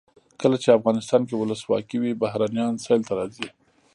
[0.41, 3.47] کله چې افغانستان کې ولسواکي وي بهرنیان سیل ته راځي.